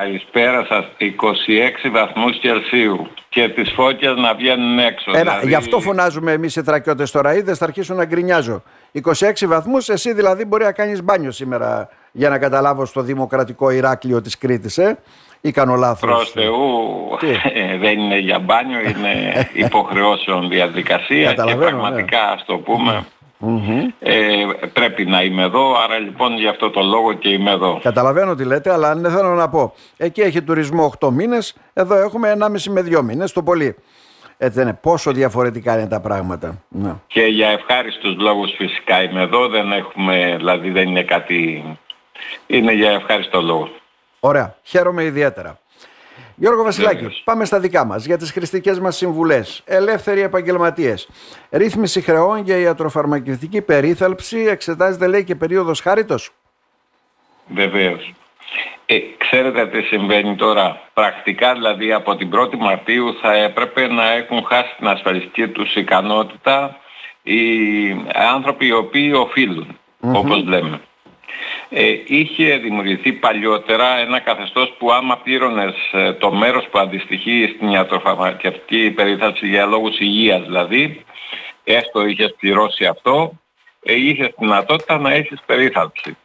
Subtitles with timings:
[0.00, 0.84] Καλησπέρα σας.
[0.98, 5.10] 26 βαθμούς Κελσίου και τις φώκιες να βγαίνουν έξω.
[5.10, 5.48] Ένα, δηλαδή...
[5.48, 7.34] Γι' αυτό φωνάζουμε εμείς οι τρακιώτες τώρα.
[7.34, 8.62] Είδες θα αρχίσουν να γκρινιάζω.
[8.92, 14.20] 26 βαθμούς, εσύ δηλαδή μπορεί να κάνεις μπάνιο σήμερα για να καταλάβω στο δημοκρατικό Ηράκλειο
[14.20, 14.98] της Κρήτης, ε;
[15.40, 16.58] Ή κάνω λάθος; Προς Θεού
[17.54, 19.32] ε, δεν είναι για μπάνιο, είναι
[19.66, 21.54] υποχρεώσεων διαδικασίας και ναι.
[21.54, 23.04] πραγματικά ας το πούμε
[23.98, 27.80] ε, πρέπει να είμαι εδώ, άρα λοιπόν γι' αυτό το λόγο και είμαι εδώ.
[27.82, 29.74] Καταλαβαίνω τι λέτε, αλλά δεν θέλω να πω.
[29.96, 33.76] Εκεί έχει τουρισμό 8 μήνες, εδώ έχουμε 1,5 με 2 μήνες το πολύ.
[34.42, 34.78] Έτσι δεν είναι.
[34.82, 36.62] Πόσο διαφορετικά είναι τα πράγματα.
[36.68, 36.94] Ναι.
[37.06, 41.64] Και για ευχάριστους λόγους φυσικά είμαι εδώ, δεν έχουμε, δηλαδή δεν είναι κάτι...
[42.46, 43.68] Είναι για ευχάριστο λόγο.
[44.20, 44.54] Ωραία.
[44.62, 45.58] Χαίρομαι ιδιαίτερα.
[46.40, 47.22] Γιώργο Βασιλάκη, Βεβαίως.
[47.24, 49.62] πάμε στα δικά μας για τις χρηστικές μας συμβουλές.
[49.64, 51.08] Ελεύθεροι επαγγελματίες.
[51.50, 54.38] Ρύθμιση χρεών για ιατροφαρμακευτική περίθαλψη.
[54.38, 56.30] Εξετάζεται λέει και περίοδος χάριτος.
[57.46, 58.12] Βεβαίως.
[58.86, 60.80] Ε, ξέρετε τι συμβαίνει τώρα.
[60.94, 66.76] Πρακτικά δηλαδή από την 1η Μαρτίου θα έπρεπε να έχουν χάσει την ασφαλιστική τους ικανότητα
[67.22, 67.36] οι
[68.32, 70.80] άνθρωποι οι οποίοι οφείλουν, όπως λέμε.
[71.72, 77.68] Ε, είχε δημιουργηθεί παλιότερα ένα καθεστώς που άμα πλήρωνες ε, το μέρος που αντιστοιχεί στην
[77.68, 81.04] ιατροφαρμακευτική περίθαλψη για λόγους υγείας δηλαδή,
[81.64, 83.32] έστω είχες πληρώσει αυτό,
[83.82, 86.16] ε, είχες δυνατότητα να έχεις περίθαλψη.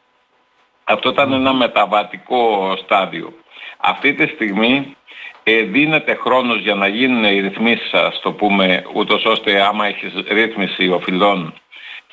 [0.84, 3.34] Αυτό ήταν ένα μεταβατικό στάδιο.
[3.78, 4.96] Αυτή τη στιγμή
[5.44, 10.14] ε, δίνεται χρόνος για να γίνουν οι ρυθμίσεις, ας το πούμε, ούτως ώστε άμα έχεις
[10.28, 11.54] ρύθμιση οφειλών,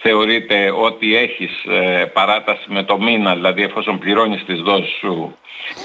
[0.03, 5.39] θεωρείται ότι έχεις ε, παράταση με το μήνα, δηλαδή εφόσον πληρώνεις τις δόσεις σου,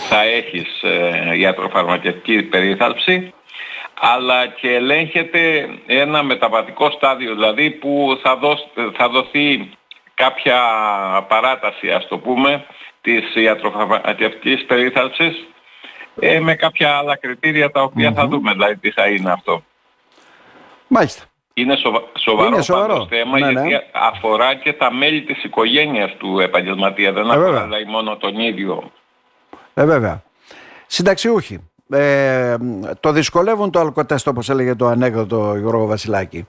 [0.10, 3.34] θα έχεις ε, ιατροφαρμακευτική περίθαλψη,
[4.00, 9.70] αλλά και ελέγχεται ένα μεταβατικό στάδιο, δηλαδή που θα, δώσ- θα δοθεί
[10.14, 10.62] κάποια
[11.28, 12.66] παράταση, ας το πούμε,
[13.02, 15.48] της ιατροφαρμακευτικής περίθαλψης
[16.20, 19.64] ε, με κάποια άλλα κριτήρια τα οποια θα δούμε, δηλαδή τι θα είναι αυτό.
[20.88, 21.24] Μάλιστα.
[21.58, 22.02] Είναι σοβα...
[22.20, 22.88] σοβαρό, Είναι σοβαρό.
[22.94, 23.68] πάντως θέμα Ναι, ναι.
[23.68, 27.64] γιατί αφορά και τα μέλη της οικογένειας του επαγγελματία, δεν αφορά βέβαια.
[27.64, 28.92] δηλαδή μόνο τον ίδιο.
[29.74, 30.24] Ε, βέβαια.
[30.88, 31.70] Συνταξιούχοι.
[31.90, 32.56] Ε,
[33.00, 36.48] το δυσκολεύουν το αλκοτέστο όπως έλεγε το ανέκδοτο Γιώργο Βασιλάκη.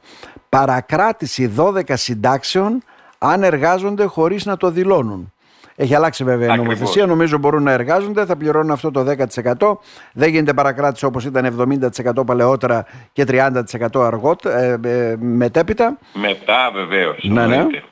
[0.49, 2.83] Παρακράτηση 12 συντάξεων
[3.19, 5.33] αν εργάζονται χωρίς να το δηλώνουν.
[5.81, 6.67] Έχει αλλάξει βέβαια η Ακριβώς.
[6.67, 9.79] νομοθεσία, νομίζω μπορούν να εργάζονται, θα πληρώνουν αυτό το 10%.
[10.13, 15.99] Δεν γίνεται παρακράτηση όπως ήταν 70% παλαιότερα και 30% αργότερα, ε, ε, μετέπειτα.
[16.13, 17.19] Μετά βεβαίως.
[17.23, 17.55] Ναι, ναι.
[17.55, 17.83] εννοείται.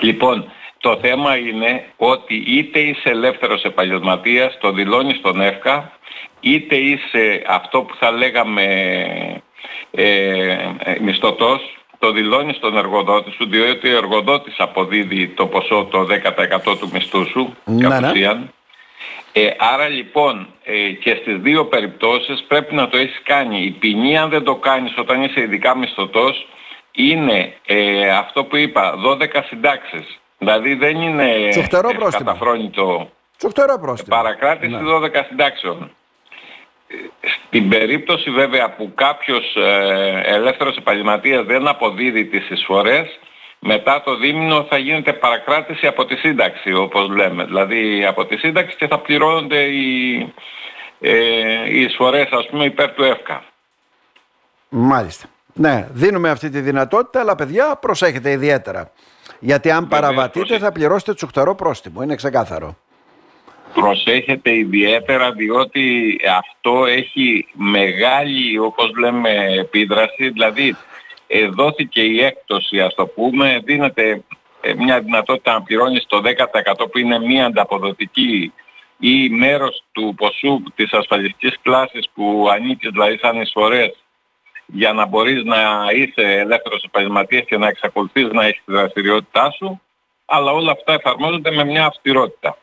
[0.00, 5.92] Λοιπόν, το θέμα είναι ότι είτε είσαι ελεύθερος επαγγελματίας, το δηλώνεις στον ΕΦΚΑ,
[6.40, 8.64] είτε είσαι αυτό που θα λέγαμε
[9.90, 16.06] ε, ε, μισθωτός, το δηλώνεις στον εργοδότη σου, διότι ο εργοδότης αποδίδει το ποσό το
[16.72, 17.94] 10% του μισθού σου, Ναι, ναι.
[17.94, 18.52] κατευθείαν.
[19.32, 23.62] Ε, άρα λοιπόν ε, και στις δύο περιπτώσεις πρέπει να το έχεις κάνει.
[23.62, 26.48] Η ποινή αν δεν το κάνεις όταν είσαι ειδικά μισθωτός
[26.92, 30.18] είναι ε, αυτό που είπα, 12 συντάξεις.
[30.38, 32.24] Δηλαδή δεν είναι Τσουχτερό πρόστιμο.
[32.30, 34.16] καταφρόνητο Τσουχτερό πρόστιμο.
[34.16, 34.80] παρακράτηση Ναι.
[34.82, 35.90] 12 συντάξεων.
[36.88, 43.18] Ε, Στην περίπτωση βέβαια που κάποιος ε, ελεύθερος επαγγελματίας δεν αποδίδει τις εισφορές,
[43.58, 47.44] μετά το δίμηνο θα γίνεται παρακράτηση από τη σύνταξη όπως λέμε.
[47.44, 50.18] Δηλαδή από τη σύνταξη και θα πληρώνονται οι,
[51.00, 53.44] ε, οι εισφορές ας πούμε υπέρ του ΕΦΚΑ.
[54.68, 55.26] Μάλιστα.
[55.52, 58.92] Ναι, δίνουμε αυτή τη δυνατότητα, αλλά παιδιά προσέχετε ιδιαίτερα.
[59.40, 60.64] Γιατί αν παραβατείτε προσέχετε.
[60.64, 62.02] θα πληρώσετε τσουχτερό πρόστιμο.
[62.02, 62.76] Είναι ξεκάθαρο.
[63.80, 70.76] Προσέχετε ιδιαίτερα διότι αυτό έχει μεγάλη όπως λέμε επίδραση, δηλαδή
[71.26, 74.22] ε, δόθηκε η έκπτωση ας το πούμε, δίνεται
[74.60, 78.52] ε, μια δυνατότητα να πληρώνεις το 10% που είναι μία ανταποδοτική
[78.98, 84.04] ή μέρος του ποσού της ασφαλιστικής κλάσης που ανήκεις δηλαδή σαν εισφορές
[84.66, 85.58] για να μπορείς να
[85.94, 89.80] είσαι ελεύθερος επαγγελματίας και να εξακολουθείς να έχεις τη δραστηριότητά σου
[90.24, 92.56] αλλά όλα αυτά εφαρμόζονται με μια αυστηρότητα.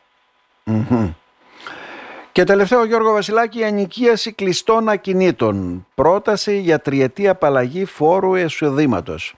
[2.32, 5.86] Και τελευταίο Γιώργο Βασιλάκη, η ανοικίαση κλειστών ακινήτων.
[5.94, 9.34] Πρόταση για τριετή απαλλαγή φόρου εισοδήματος.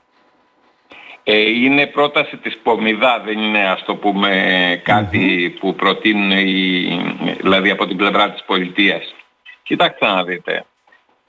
[1.23, 7.71] Ε, είναι πρόταση της Πομιδά, δεν είναι ας το πούμε κάτι που προτείνουν οι, δηλαδή
[7.71, 9.15] από την πλευρά της πολιτείας.
[9.63, 10.65] Κοιτάξτε να δείτε.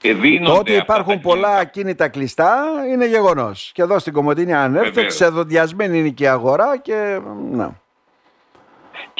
[0.02, 1.60] Ε, δίνονται Το ότι αυτά υπάρχουν τα πολλά κίνητα.
[1.60, 2.56] ακίνητα κλειστά
[2.92, 3.70] είναι γεγονός.
[3.74, 5.14] Και εδώ στην Κομωτινή ανέφερε, Βεβαίως.
[5.14, 7.20] ξεδοντιασμένη είναι και η αγορά και...
[7.50, 7.80] Να.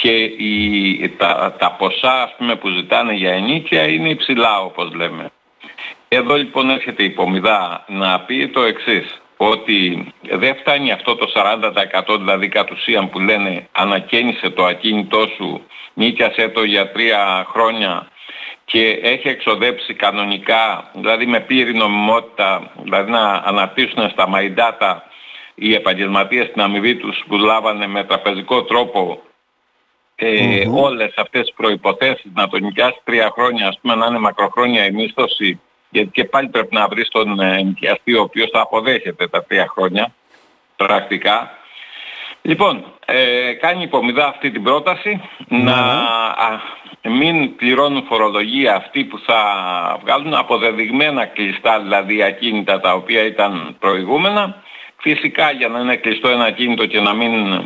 [0.00, 5.30] Και οι, τα, τα ποσά ας πούμε, που ζητάνε για ενίκεια είναι υψηλά όπως λέμε.
[6.08, 9.20] Εδώ λοιπόν έρχεται η Πομιδά να πει το εξής.
[9.36, 15.62] ότι δεν φτάνει αυτό το 40% δηλαδή κατ' ουσίαν που λένε ανακαίνισε το ακίνητό σου,
[15.94, 18.08] νίκιασε το για τρία χρόνια
[18.64, 25.04] και έχει εξοδέψει κανονικά, δηλαδή με πλήρη νομιμότητα, δηλαδή να αναρτήσουν στα μαϊντάτα
[25.54, 29.22] οι επαγγελματίες την αμοιβή τους που λάβανε με τραπεζικό τρόπο
[30.22, 34.86] ε, όλες αυτές τις προϋποθέσεις να τον νοικιάσει τρία χρόνια, ας πούμε να είναι μακροχρόνια
[34.86, 39.28] η μίσθωση, γιατί και πάλι πρέπει να βρεις τον ε, νοικιαστή ο οποίος θα αποδέχεται
[39.28, 40.14] τα τρία χρόνια
[40.76, 41.50] πρακτικά.
[42.42, 45.76] Λοιπόν, ε, κάνει υπομιδά αυτή την πρόταση να
[47.02, 49.40] μην πληρώνουν φορολογία αυτοί που θα
[50.02, 54.62] βγάλουν αποδεδειγμένα κλειστά δηλαδή ακίνητα τα οποία ήταν προηγούμενα.
[54.96, 57.62] Φυσικά για να είναι κλειστό ένα ακίνητο και να μην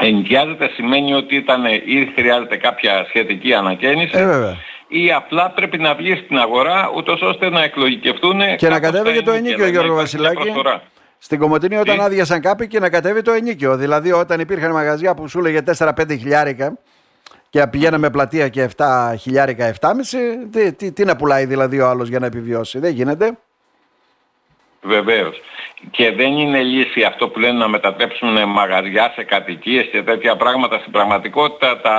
[0.00, 4.54] ενοικιάζεται σημαίνει ότι ήταν ή χρειάζεται κάποια σχετική ανακαίνιση ε,
[4.88, 9.22] ή απλά πρέπει να βγει στην αγορά ούτως ώστε να εκλογικευτούν και να κατέβει και
[9.22, 10.52] το ενίκιο Γιώργο Βασιλάκη.
[11.18, 13.76] Στην Κομωτινή όταν Τι; άδειασαν κάποιοι και να κατέβει το ενίκιο.
[13.76, 16.78] Δηλαδή όταν υπήρχαν μαγαζιά που σου έλεγε 4-5 χιλιάρικα
[17.50, 19.90] και πηγαίναμε πλατεία και 7 χιλιάρικα, 7,5,
[20.52, 23.38] τι, τι, τι να πουλάει δηλαδή ο άλλος για να επιβιώσει; Δεν γίνεται.
[24.82, 25.40] Βεβαίως.
[25.90, 30.78] Και δεν είναι λύση αυτό που λένε να μετατρέψουν μαγαζιά σε κατοικίες και τέτοια πράγματα.
[30.78, 31.96] Στην πραγματικότητα τα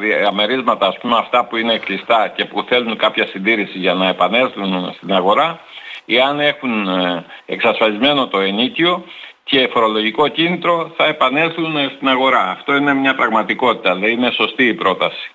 [0.00, 4.92] διαμερίσματα, ας πούμε αυτά που είναι κλειστά και που θέλουν κάποια συντήρηση για να επανέλθουν
[4.96, 5.60] στην αγορά,
[6.06, 9.04] εάν έχουν ε, εξασφαλισμένο το ενίκιο
[9.44, 12.50] και φορολογικό κίνητρο θα επανέλθουν στην αγορά.
[12.50, 15.30] Αυτό είναι μια πραγματικότητα, δεν είναι σωστή η πρόταση.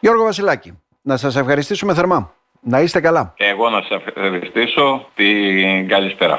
[0.00, 2.34] Γιώργο Βασιλάκη, να σας ευχαριστήσουμε θερμά.
[2.64, 3.34] Να είστε καλά.
[3.36, 5.06] Εγώ να σας ευχαριστήσω.
[5.14, 6.38] Την καλησπέρα.